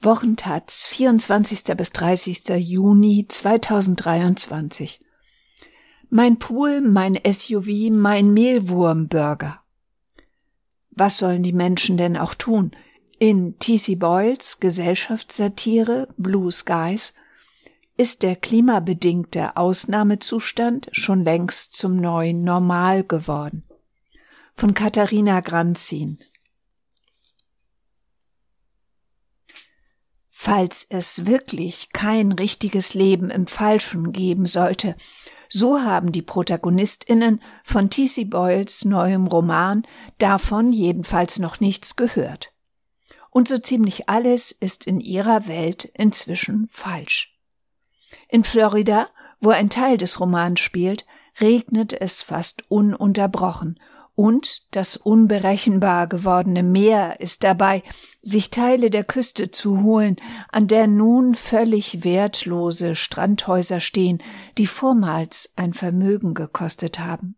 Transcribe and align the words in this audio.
Wochentaz, 0.00 0.86
24. 0.86 1.76
bis 1.76 1.90
30. 1.90 2.50
Juni 2.50 3.26
2023. 3.26 5.00
Mein 6.08 6.38
Pool, 6.38 6.80
mein 6.82 7.18
SUV, 7.28 7.90
mein 7.90 8.32
Mehlwurmburger. 8.32 9.60
Was 10.92 11.18
sollen 11.18 11.42
die 11.42 11.52
Menschen 11.52 11.96
denn 11.96 12.16
auch 12.16 12.34
tun? 12.34 12.70
In 13.18 13.58
T.C. 13.58 13.96
Boyles 13.96 14.60
Gesellschaftssatire 14.60 16.06
Blue 16.16 16.52
Skies 16.52 17.14
ist 17.96 18.22
der 18.22 18.36
klimabedingte 18.36 19.56
Ausnahmezustand 19.56 20.90
schon 20.92 21.24
längst 21.24 21.74
zum 21.74 21.96
neuen 21.96 22.44
Normal 22.44 23.02
geworden. 23.02 23.64
Von 24.54 24.74
Katharina 24.74 25.40
Granzin 25.40 26.20
falls 30.48 30.86
es 30.88 31.26
wirklich 31.26 31.90
kein 31.92 32.32
richtiges 32.32 32.94
Leben 32.94 33.30
im 33.30 33.46
Falschen 33.46 34.12
geben 34.12 34.46
sollte. 34.46 34.96
So 35.50 35.82
haben 35.82 36.10
die 36.10 36.22
Protagonistinnen 36.22 37.42
von 37.64 37.90
T.C. 37.90 38.24
Boyles 38.24 38.86
neuem 38.86 39.26
Roman 39.26 39.82
davon 40.16 40.72
jedenfalls 40.72 41.38
noch 41.38 41.60
nichts 41.60 41.96
gehört. 41.96 42.54
Und 43.28 43.46
so 43.46 43.58
ziemlich 43.58 44.08
alles 44.08 44.50
ist 44.50 44.86
in 44.86 45.00
ihrer 45.00 45.48
Welt 45.48 45.84
inzwischen 45.84 46.66
falsch. 46.72 47.36
In 48.30 48.42
Florida, 48.42 49.08
wo 49.40 49.50
ein 49.50 49.68
Teil 49.68 49.98
des 49.98 50.18
Romans 50.18 50.60
spielt, 50.60 51.04
regnet 51.42 51.92
es 51.92 52.22
fast 52.22 52.64
ununterbrochen 52.70 53.78
und 54.18 54.74
das 54.74 54.96
unberechenbar 54.96 56.08
gewordene 56.08 56.64
Meer 56.64 57.20
ist 57.20 57.44
dabei, 57.44 57.84
sich 58.20 58.50
Teile 58.50 58.90
der 58.90 59.04
Küste 59.04 59.52
zu 59.52 59.84
holen, 59.84 60.16
an 60.50 60.66
der 60.66 60.88
nun 60.88 61.36
völlig 61.36 62.02
wertlose 62.02 62.96
Strandhäuser 62.96 63.78
stehen, 63.78 64.20
die 64.58 64.66
vormals 64.66 65.52
ein 65.54 65.72
Vermögen 65.72 66.34
gekostet 66.34 66.98
haben. 66.98 67.36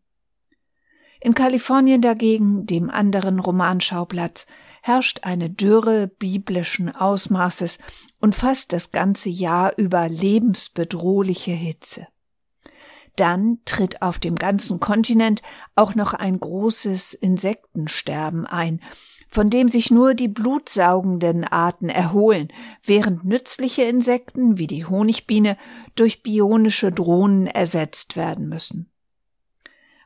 In 1.20 1.34
Kalifornien 1.34 2.00
dagegen, 2.00 2.64
dem 2.64 2.88
anderen 2.88 3.40
Romanschauplatz, 3.40 4.46
herrscht 4.80 5.20
eine 5.22 5.50
Dürre 5.50 6.06
biblischen 6.06 6.88
Ausmaßes 6.96 7.78
und 8.22 8.34
fast 8.34 8.72
das 8.72 8.90
ganze 8.90 9.28
Jahr 9.28 9.76
über 9.76 10.08
lebensbedrohliche 10.08 11.52
Hitze. 11.52 12.06
Dann 13.16 13.58
tritt 13.64 14.02
auf 14.02 14.18
dem 14.18 14.36
ganzen 14.36 14.80
Kontinent 14.80 15.42
auch 15.74 15.94
noch 15.94 16.14
ein 16.14 16.38
großes 16.38 17.14
Insektensterben 17.14 18.46
ein, 18.46 18.80
von 19.28 19.48
dem 19.48 19.68
sich 19.68 19.90
nur 19.90 20.14
die 20.14 20.28
blutsaugenden 20.28 21.44
Arten 21.44 21.88
erholen, 21.88 22.48
während 22.82 23.24
nützliche 23.24 23.82
Insekten 23.82 24.58
wie 24.58 24.66
die 24.66 24.84
Honigbiene 24.84 25.56
durch 25.94 26.22
bionische 26.22 26.90
Drohnen 26.90 27.46
ersetzt 27.46 28.16
werden 28.16 28.48
müssen. 28.48 28.90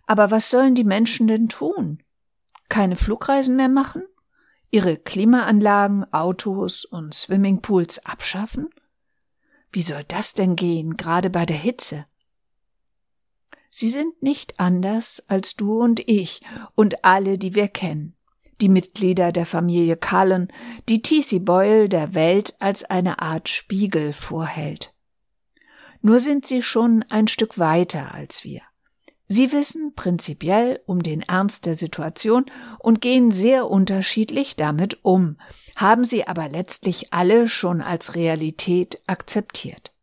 Aber 0.07 0.31
was 0.31 0.51
sollen 0.51 0.75
die 0.75 0.85
Menschen 0.85 1.27
denn 1.27 1.49
tun? 1.49 2.03
Keine 2.69 2.97
Flugreisen 2.97 3.57
mehr 3.57 3.71
machen? 3.71 4.03
Ihre 4.71 4.97
Klimaanlagen, 4.97 6.13
Autos 6.13 6.85
und 6.85 7.15
Swimmingpools 7.15 8.05
abschaffen? 8.05 8.69
Wie 9.73 9.83
soll 9.83 10.05
das 10.07 10.35
denn 10.35 10.57
gehen, 10.57 10.97
gerade 10.97 11.31
bei 11.31 11.47
der 11.47 11.57
Hitze? 11.57 12.07
Sie 13.77 13.89
sind 13.89 14.23
nicht 14.23 14.61
anders 14.61 15.21
als 15.27 15.57
du 15.57 15.83
und 15.83 15.99
ich 16.09 16.43
und 16.77 17.05
alle, 17.05 17.39
die 17.39 17.57
wir 17.57 17.67
kennen. 17.67 18.15
Die 18.61 18.69
Mitglieder 18.69 19.33
der 19.33 19.47
Familie 19.47 19.97
Cullen, 19.97 20.53
die 20.89 21.03
T.C. 21.03 21.41
Boyle 21.41 21.89
der 21.89 22.15
Welt 22.15 22.55
als 22.61 22.85
eine 22.85 23.21
Art 23.21 23.49
Spiegel 23.49 24.13
vorhält. 24.13 24.95
Nur 26.03 26.21
sind 26.21 26.47
sie 26.47 26.63
schon 26.63 27.05
ein 27.09 27.27
Stück 27.27 27.59
weiter 27.59 28.15
als 28.15 28.45
wir. 28.45 28.61
Sie 29.27 29.51
wissen 29.51 29.93
prinzipiell 29.97 30.81
um 30.87 31.03
den 31.03 31.23
Ernst 31.23 31.67
der 31.67 31.75
Situation 31.75 32.47
und 32.79 33.01
gehen 33.01 33.33
sehr 33.33 33.69
unterschiedlich 33.69 34.55
damit 34.55 35.01
um, 35.03 35.37
haben 35.75 36.05
sie 36.05 36.29
aber 36.29 36.49
letztlich 36.49 37.13
alle 37.13 37.49
schon 37.49 37.83
als 37.83 38.15
Realität 38.15 39.03
akzeptiert. 39.09 39.94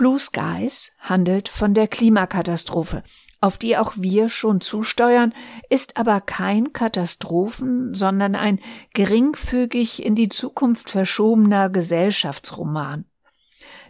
Blue 0.00 0.18
Skies 0.18 0.92
handelt 0.98 1.50
von 1.50 1.74
der 1.74 1.86
Klimakatastrophe, 1.86 3.02
auf 3.42 3.58
die 3.58 3.76
auch 3.76 3.92
wir 3.98 4.30
schon 4.30 4.62
zusteuern, 4.62 5.34
ist 5.68 5.98
aber 5.98 6.22
kein 6.22 6.72
Katastrophen, 6.72 7.92
sondern 7.92 8.34
ein 8.34 8.60
geringfügig 8.94 10.02
in 10.02 10.14
die 10.14 10.30
Zukunft 10.30 10.88
verschobener 10.88 11.68
Gesellschaftsroman. 11.68 13.04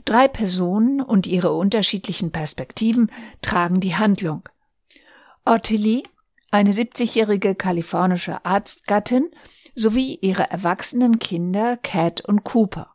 Drei 0.04 0.26
Personen 0.26 1.00
und 1.00 1.28
ihre 1.28 1.52
unterschiedlichen 1.52 2.32
Perspektiven 2.32 3.12
tragen 3.40 3.78
die 3.78 3.94
Handlung. 3.94 4.42
Ottilie, 5.44 6.02
eine 6.50 6.72
70-jährige 6.72 7.54
kalifornische 7.54 8.44
Arztgattin, 8.44 9.30
sowie 9.76 10.18
ihre 10.20 10.50
erwachsenen 10.50 11.20
Kinder 11.20 11.76
Cat 11.76 12.20
und 12.22 12.42
Cooper. 12.42 12.89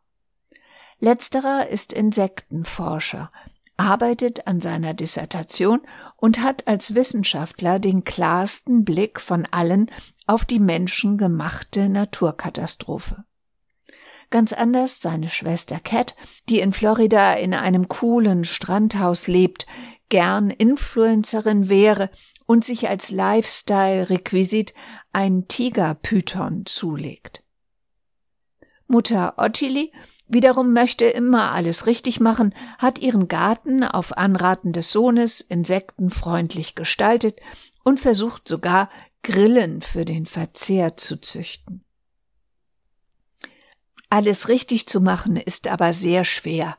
Letzterer 1.00 1.68
ist 1.68 1.94
Insektenforscher, 1.94 3.32
arbeitet 3.78 4.48
an 4.48 4.62
seiner 4.62 4.94
Dissertation 4.94 5.82
und 6.18 6.42
hat 6.42 6.68
als 6.68 6.96
Wissenschaftler 6.96 7.80
den 7.80 8.04
klarsten 8.04 8.86
Blick 8.86 9.20
von 9.20 9.46
allen 9.52 9.92
auf 10.28 10.46
die 10.46 10.60
menschengemachte 10.60 11.90
Naturkatastrophe. 11.90 13.26
Ganz 14.32 14.54
anders 14.54 15.02
seine 15.02 15.30
Schwester 15.30 15.80
Cat, 15.80 16.16
die 16.50 16.60
in 16.60 16.74
Florida 16.74 17.34
in 17.34 17.54
einem 17.54 17.88
coolen 17.88 18.44
Strandhaus 18.44 19.28
lebt, 19.28 19.68
gern 20.10 20.50
Influencerin 20.50 21.70
wäre 21.70 22.10
und 22.46 22.64
sich 22.64 22.88
als 22.90 23.12
Lifestyle-Requisit 23.12 24.74
ein 25.12 25.48
Tigerpython 25.48 26.66
zulegt. 26.66 27.44
Mutter 28.88 29.36
Ottilie 29.38 29.92
wiederum 30.28 30.74
möchte 30.74 31.06
immer 31.06 31.52
alles 31.52 31.86
richtig 31.86 32.20
machen, 32.20 32.54
hat 32.78 33.00
ihren 33.00 33.28
Garten 33.28 33.84
auf 33.84 34.18
Anraten 34.18 34.74
des 34.74 34.92
Sohnes 34.92 35.42
insektenfreundlich 35.42 36.76
gestaltet 36.76 37.40
und 37.84 38.00
versucht 38.00 38.48
sogar 38.48 38.90
Grillen 39.24 39.82
für 39.82 40.06
den 40.06 40.26
Verzehr 40.26 40.98
zu 40.98 41.20
züchten. 41.20 41.84
Alles 44.10 44.50
richtig 44.50 44.88
zu 44.88 45.02
machen 45.02 45.36
ist 45.36 45.68
aber 45.68 45.94
sehr 45.94 46.24
schwer. 46.24 46.78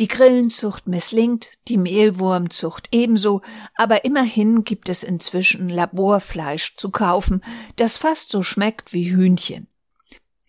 Die 0.00 0.08
Grillenzucht 0.08 0.88
misslingt, 0.88 1.50
die 1.68 1.78
Mehlwurmzucht 1.78 2.88
ebenso, 2.90 3.42
aber 3.76 4.04
immerhin 4.04 4.64
gibt 4.64 4.88
es 4.88 5.04
inzwischen 5.04 5.68
Laborfleisch 5.68 6.76
zu 6.76 6.90
kaufen, 6.90 7.44
das 7.76 7.96
fast 7.96 8.32
so 8.32 8.42
schmeckt 8.42 8.92
wie 8.92 9.10
Hühnchen. 9.10 9.68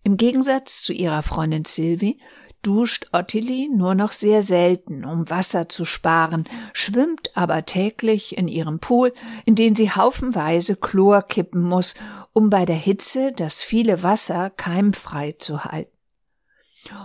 Im 0.05 0.17
Gegensatz 0.17 0.83
zu 0.83 0.93
ihrer 0.93 1.23
Freundin 1.23 1.66
Sylvie 1.66 2.19
duscht 2.61 3.07
Ottilie 3.11 3.75
nur 3.75 3.95
noch 3.95 4.11
sehr 4.11 4.43
selten, 4.43 5.03
um 5.03 5.27
Wasser 5.31 5.67
zu 5.67 5.83
sparen, 5.83 6.43
schwimmt 6.73 7.35
aber 7.35 7.66
täglich 7.66 8.38
in 8.38 8.47
ihrem 8.47 8.77
Pool, 8.77 9.13
in 9.45 9.55
den 9.55 9.73
sie 9.75 9.89
haufenweise 9.89 10.75
Chlor 10.75 11.23
kippen 11.23 11.63
muss, 11.63 11.95
um 12.33 12.51
bei 12.51 12.65
der 12.65 12.75
Hitze 12.75 13.31
das 13.31 13.63
viele 13.63 14.03
Wasser 14.03 14.51
keimfrei 14.51 15.31
zu 15.39 15.65
halten. 15.65 15.94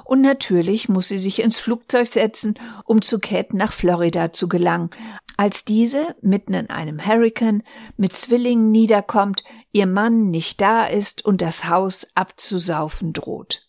Und 0.05 0.21
natürlich 0.21 0.89
muss 0.89 1.09
sie 1.09 1.19
sich 1.19 1.41
ins 1.41 1.59
Flugzeug 1.59 2.09
setzen, 2.09 2.55
um 2.85 3.03
zu 3.03 3.19
Cat 3.19 3.55
nach 3.55 3.73
Florida 3.73 4.33
zu 4.33 4.49
gelangen. 4.49 4.91
Als 5.37 5.65
diese 5.65 6.17
mitten 6.21 6.55
in 6.55 6.71
einem 6.71 7.07
Hurrikan 7.07 7.63
mit 7.97 8.15
Zwillingen 8.15 8.71
niederkommt, 8.71 9.45
ihr 9.73 9.87
Mann 9.87 10.31
nicht 10.31 10.61
da 10.61 10.87
ist 10.87 11.25
und 11.25 11.41
das 11.43 11.65
Haus 11.65 12.09
abzusaufen 12.15 13.13
droht. 13.13 13.69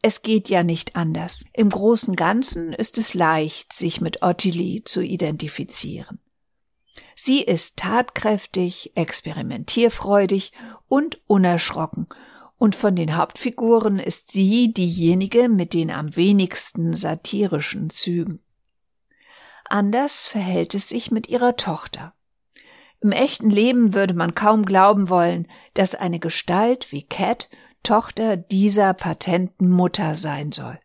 Es 0.00 0.22
geht 0.22 0.48
ja 0.48 0.62
nicht 0.62 0.96
anders. 0.96 1.44
Im 1.52 1.70
großen 1.70 2.14
Ganzen 2.14 2.72
ist 2.72 2.98
es 2.98 3.14
leicht, 3.14 3.72
sich 3.72 4.00
mit 4.00 4.22
Ottilie 4.22 4.84
zu 4.84 5.00
identifizieren. 5.00 6.18
Sie 7.14 7.42
ist 7.42 7.78
tatkräftig, 7.78 8.92
experimentierfreudig 8.96 10.52
und 10.88 11.20
unerschrocken 11.26 12.06
und 12.58 12.74
von 12.74 12.96
den 12.96 13.16
Hauptfiguren 13.16 13.98
ist 13.98 14.30
sie 14.32 14.72
diejenige 14.72 15.48
mit 15.48 15.74
den 15.74 15.90
am 15.90 16.14
wenigsten 16.16 16.94
satirischen 16.94 17.90
Zügen. 17.90 18.40
Anders 19.64 20.26
verhält 20.26 20.74
es 20.74 20.88
sich 20.88 21.10
mit 21.10 21.28
ihrer 21.28 21.56
Tochter. 21.56 22.14
Im 23.00 23.12
echten 23.12 23.50
Leben 23.50 23.94
würde 23.94 24.14
man 24.14 24.34
kaum 24.34 24.64
glauben 24.64 25.08
wollen, 25.08 25.48
dass 25.74 25.94
eine 25.94 26.18
Gestalt 26.18 26.90
wie 26.92 27.02
Cat 27.02 27.48
Tochter 27.82 28.38
dieser 28.38 28.94
patenten 28.94 29.70
Mutter 29.70 30.16
sein 30.16 30.52
soll. 30.52 30.78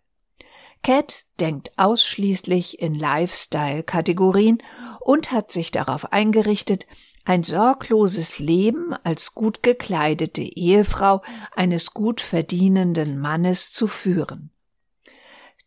Cat 0.84 1.26
denkt 1.40 1.72
ausschließlich 1.78 2.82
in 2.82 2.96
Lifestyle-Kategorien 2.96 4.62
und 5.00 5.32
hat 5.32 5.52
sich 5.52 5.72
darauf 5.72 6.12
eingerichtet, 6.12 6.88
ein 7.26 7.44
sorgloses 7.44 8.40
Leben 8.40 8.94
als 9.04 9.34
gut 9.36 9.64
gekleidete 9.64 10.42
Ehefrau 10.42 11.22
eines 11.56 11.94
gut 11.94 12.22
verdienenden 12.22 13.20
Mannes 13.20 13.72
zu 13.72 13.88
führen. 13.88 14.52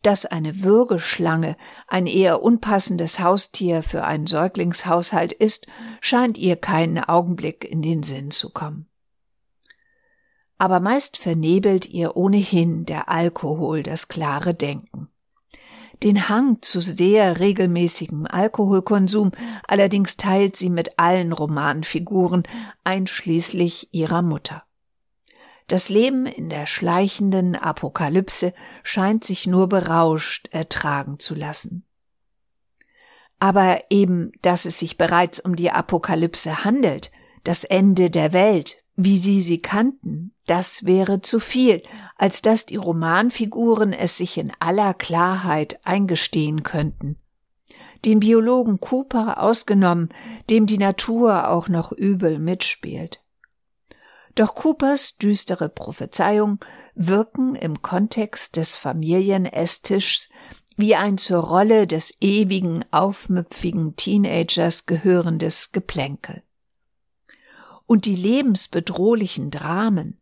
Dass 0.02 0.26
eine 0.26 0.62
Würgeschlange 0.62 1.56
ein 1.86 2.06
eher 2.06 2.42
unpassendes 2.42 3.20
Haustier 3.20 3.82
für 3.82 4.04
einen 4.04 4.26
Säuglingshaushalt 4.26 5.32
ist, 5.32 5.66
scheint 6.00 6.38
ihr 6.38 6.56
keinen 6.56 6.98
Augenblick 6.98 7.64
in 7.64 7.82
den 7.82 8.02
Sinn 8.02 8.32
zu 8.32 8.50
kommen 8.50 8.88
aber 10.62 10.78
meist 10.78 11.16
vernebelt 11.16 11.88
ihr 11.88 12.16
ohnehin 12.16 12.86
der 12.86 13.08
Alkohol 13.08 13.82
das 13.82 14.06
klare 14.06 14.54
Denken. 14.54 15.08
Den 16.02 16.28
Hang 16.28 16.60
zu 16.62 16.80
sehr 16.80 17.38
regelmäßigem 17.38 18.26
Alkoholkonsum 18.26 19.30
allerdings 19.68 20.16
teilt 20.16 20.56
sie 20.56 20.68
mit 20.68 20.98
allen 20.98 21.32
Romanfiguren, 21.32 22.42
einschließlich 22.82 23.88
ihrer 23.92 24.22
Mutter. 24.22 24.64
Das 25.68 25.88
Leben 25.88 26.26
in 26.26 26.50
der 26.50 26.66
schleichenden 26.66 27.54
Apokalypse 27.54 28.52
scheint 28.82 29.22
sich 29.22 29.46
nur 29.46 29.68
berauscht 29.68 30.48
ertragen 30.50 31.20
zu 31.20 31.36
lassen. 31.36 31.84
Aber 33.38 33.84
eben, 33.90 34.32
dass 34.42 34.64
es 34.64 34.80
sich 34.80 34.98
bereits 34.98 35.38
um 35.38 35.54
die 35.54 35.70
Apokalypse 35.70 36.64
handelt, 36.64 37.12
das 37.44 37.62
Ende 37.62 38.10
der 38.10 38.32
Welt, 38.32 38.82
wie 38.96 39.18
sie 39.18 39.40
sie 39.40 39.62
kannten, 39.62 40.31
das 40.46 40.84
wäre 40.84 41.22
zu 41.22 41.38
viel, 41.38 41.82
als 42.16 42.42
dass 42.42 42.66
die 42.66 42.76
Romanfiguren 42.76 43.92
es 43.92 44.16
sich 44.16 44.38
in 44.38 44.52
aller 44.58 44.94
Klarheit 44.94 45.80
eingestehen 45.84 46.62
könnten. 46.62 47.16
Den 48.04 48.20
Biologen 48.20 48.80
Cooper 48.80 49.40
ausgenommen, 49.40 50.08
dem 50.50 50.66
die 50.66 50.78
Natur 50.78 51.48
auch 51.48 51.68
noch 51.68 51.92
übel 51.92 52.38
mitspielt. 52.40 53.20
Doch 54.34 54.54
Coopers 54.54 55.18
düstere 55.18 55.68
Prophezeiung 55.68 56.58
wirken 56.94 57.54
im 57.54 57.82
Kontext 57.82 58.56
des 58.56 58.74
Familienesstischs 58.74 60.28
wie 60.76 60.96
ein 60.96 61.18
zur 61.18 61.44
Rolle 61.44 61.86
des 61.86 62.16
ewigen, 62.20 62.84
aufmüpfigen 62.90 63.94
Teenagers 63.94 64.86
gehörendes 64.86 65.70
Geplänkel 65.72 66.42
und 67.92 68.06
die 68.06 68.16
lebensbedrohlichen 68.16 69.50
Dramen, 69.50 70.18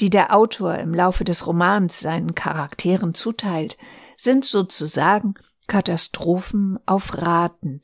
die 0.00 0.10
der 0.10 0.34
Autor 0.34 0.76
im 0.78 0.92
Laufe 0.92 1.24
des 1.24 1.46
Romans 1.46 2.00
seinen 2.00 2.34
Charakteren 2.34 3.14
zuteilt, 3.14 3.76
sind 4.16 4.44
sozusagen 4.44 5.34
Katastrophen 5.66 6.78
auf 6.86 7.16
Raten, 7.16 7.82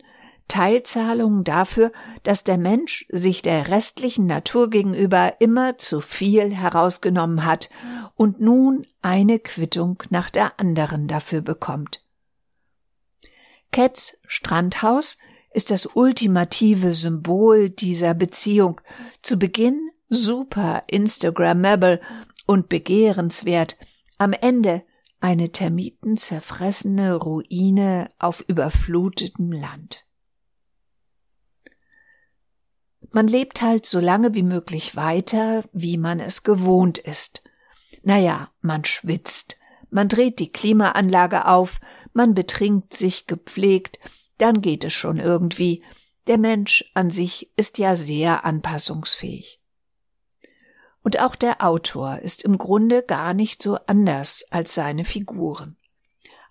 Teilzahlungen 0.48 1.44
dafür, 1.44 1.92
dass 2.24 2.42
der 2.42 2.58
Mensch 2.58 3.06
sich 3.08 3.40
der 3.40 3.68
restlichen 3.68 4.26
Natur 4.26 4.68
gegenüber 4.68 5.40
immer 5.40 5.78
zu 5.78 6.00
viel 6.00 6.52
herausgenommen 6.52 7.44
hat 7.44 7.70
und 8.16 8.40
nun 8.40 8.86
eine 9.00 9.38
Quittung 9.38 10.02
nach 10.10 10.28
der 10.28 10.58
anderen 10.58 11.06
dafür 11.06 11.40
bekommt. 11.40 12.02
Cats 13.70 14.18
Strandhaus 14.26 15.18
ist 15.52 15.70
das 15.70 15.86
ultimative 15.94 16.94
Symbol 16.94 17.70
dieser 17.70 18.14
Beziehung. 18.14 18.80
Zu 19.22 19.38
Beginn 19.38 19.90
super 20.10 20.82
Instagrammable 20.88 22.00
und 22.46 22.68
begehrenswert, 22.68 23.76
am 24.18 24.32
Ende 24.32 24.82
eine 25.20 25.52
termitenzerfressene 25.52 27.14
Ruine 27.14 28.10
auf 28.18 28.44
überflutetem 28.46 29.52
Land. 29.52 30.04
Man 33.12 33.26
lebt 33.26 33.62
halt 33.62 33.86
so 33.86 33.98
lange 33.98 34.34
wie 34.34 34.42
möglich 34.42 34.94
weiter, 34.94 35.64
wie 35.72 35.96
man 35.96 36.20
es 36.20 36.42
gewohnt 36.42 36.98
ist. 36.98 37.42
Naja, 38.02 38.50
man 38.60 38.84
schwitzt, 38.84 39.56
man 39.90 40.08
dreht 40.08 40.38
die 40.38 40.52
Klimaanlage 40.52 41.46
auf, 41.46 41.80
man 42.12 42.34
betrinkt 42.34 42.94
sich 42.94 43.26
gepflegt, 43.26 43.98
dann 44.38 44.60
geht 44.60 44.84
es 44.84 44.92
schon 44.92 45.18
irgendwie. 45.18 45.82
Der 46.26 46.38
Mensch 46.38 46.90
an 46.94 47.10
sich 47.10 47.50
ist 47.56 47.78
ja 47.78 47.96
sehr 47.96 48.44
anpassungsfähig. 48.44 49.59
Und 51.02 51.20
auch 51.20 51.34
der 51.34 51.64
Autor 51.64 52.18
ist 52.18 52.44
im 52.44 52.58
Grunde 52.58 53.02
gar 53.02 53.34
nicht 53.34 53.62
so 53.62 53.78
anders 53.86 54.44
als 54.50 54.74
seine 54.74 55.04
Figuren. 55.04 55.76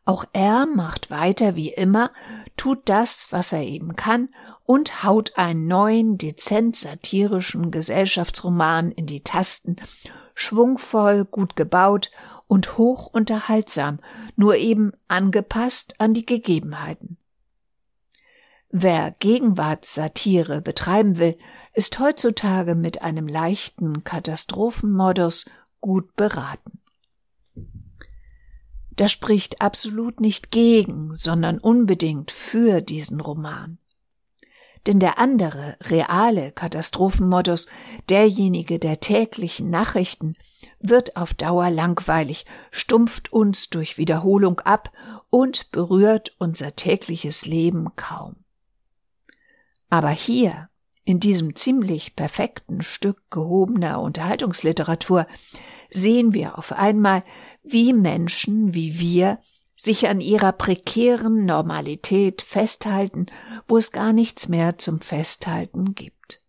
Auch 0.05 0.25
er 0.33 0.65
macht 0.65 1.11
weiter 1.11 1.55
wie 1.55 1.69
immer, 1.69 2.11
tut 2.57 2.89
das, 2.89 3.27
was 3.29 3.53
er 3.53 3.61
eben 3.61 3.95
kann 3.95 4.29
und 4.65 5.03
haut 5.03 5.37
einen 5.37 5.67
neuen, 5.67 6.17
dezent 6.17 6.75
satirischen 6.75 7.69
Gesellschaftsroman 7.69 8.91
in 8.91 9.05
die 9.05 9.23
Tasten, 9.23 9.75
schwungvoll, 10.33 11.25
gut 11.25 11.55
gebaut 11.55 12.09
und 12.47 12.77
hoch 12.79 13.05
unterhaltsam, 13.05 13.99
nur 14.35 14.55
eben 14.55 14.93
angepasst 15.07 15.93
an 15.99 16.15
die 16.15 16.25
Gegebenheiten. 16.25 17.17
Wer 18.71 19.11
Gegenwartssatire 19.19 20.61
betreiben 20.61 21.19
will, 21.19 21.37
ist 21.73 21.99
heutzutage 21.99 22.75
mit 22.75 23.01
einem 23.01 23.27
leichten 23.27 24.03
Katastrophenmodus 24.03 25.45
gut 25.81 26.15
beraten. 26.15 26.79
Das 28.91 29.11
spricht 29.11 29.61
absolut 29.61 30.19
nicht 30.19 30.51
gegen, 30.51 31.15
sondern 31.15 31.57
unbedingt 31.57 32.31
für 32.31 32.81
diesen 32.81 33.21
Roman. 33.21 33.77
Denn 34.87 34.99
der 34.99 35.19
andere, 35.19 35.77
reale 35.81 36.51
Katastrophenmodus, 36.51 37.67
derjenige 38.09 38.79
der 38.79 38.99
täglichen 38.99 39.69
Nachrichten, 39.69 40.35
wird 40.79 41.15
auf 41.15 41.33
Dauer 41.33 41.69
langweilig, 41.69 42.45
stumpft 42.71 43.31
uns 43.31 43.69
durch 43.69 43.97
Wiederholung 43.97 44.59
ab 44.61 44.91
und 45.29 45.71
berührt 45.71 46.35
unser 46.39 46.75
tägliches 46.75 47.45
Leben 47.45 47.95
kaum. 47.95 48.37
Aber 49.89 50.09
hier, 50.09 50.69
in 51.03 51.19
diesem 51.19 51.55
ziemlich 51.55 52.15
perfekten 52.15 52.81
Stück 52.81 53.29
gehobener 53.31 54.01
Unterhaltungsliteratur, 54.01 55.27
sehen 55.89 56.33
wir 56.33 56.57
auf 56.57 56.71
einmal, 56.71 57.23
wie 57.63 57.93
Menschen 57.93 58.73
wie 58.73 58.99
wir 58.99 59.39
sich 59.75 60.09
an 60.09 60.19
ihrer 60.19 60.51
prekären 60.51 61.45
Normalität 61.45 62.41
festhalten, 62.41 63.27
wo 63.67 63.77
es 63.77 63.91
gar 63.91 64.11
nichts 64.11 64.49
mehr 64.49 64.77
zum 64.77 64.99
Festhalten 64.99 65.95
gibt. 65.95 66.41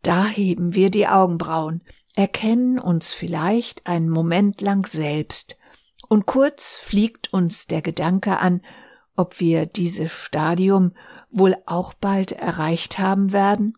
Da 0.00 0.26
heben 0.26 0.74
wir 0.74 0.90
die 0.90 1.08
Augenbrauen, 1.08 1.82
erkennen 2.14 2.78
uns 2.78 3.12
vielleicht 3.12 3.86
einen 3.86 4.08
Moment 4.08 4.60
lang 4.60 4.86
selbst, 4.86 5.58
und 6.08 6.26
kurz 6.26 6.76
fliegt 6.76 7.32
uns 7.32 7.66
der 7.66 7.82
Gedanke 7.82 8.38
an, 8.38 8.60
ob 9.16 9.40
wir 9.40 9.66
dieses 9.66 10.12
Stadium 10.12 10.92
wohl 11.30 11.56
auch 11.66 11.94
bald 11.94 12.32
erreicht 12.32 12.98
haben 12.98 13.32
werden, 13.32 13.76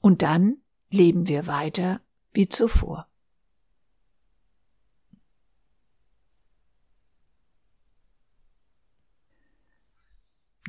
und 0.00 0.22
dann 0.22 0.56
leben 0.90 1.28
wir 1.28 1.46
weiter 1.46 2.00
wie 2.32 2.48
zuvor. 2.48 3.06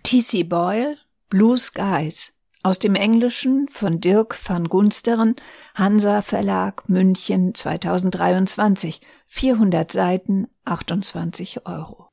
T.C. 0.03 0.43
Boyle, 0.43 0.97
Blue 1.29 1.57
Skies, 1.57 2.37
aus 2.61 2.77
dem 2.77 2.95
Englischen 2.95 3.67
von 3.69 3.99
Dirk 3.99 4.37
van 4.47 4.69
Gunsteren, 4.69 5.35
Hansa 5.73 6.21
Verlag, 6.21 6.87
München 6.87 7.55
2023, 7.55 9.01
400 9.27 9.91
Seiten, 9.91 10.47
28 10.65 11.65
Euro. 11.65 12.09